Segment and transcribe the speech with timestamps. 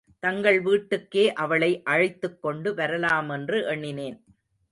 [0.19, 4.17] தங்கள் வீட்டுக்கே அவளை அழைத்துக்கொண்டு வரலாமென்று எண்ணினேன்.